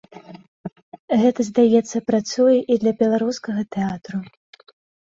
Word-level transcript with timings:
Гэта, 1.25 1.39
здаецца, 1.51 2.03
працуе 2.09 2.57
і 2.57 2.73
для 2.83 2.97
беларускага 3.05 3.61
тэатру. 3.79 4.17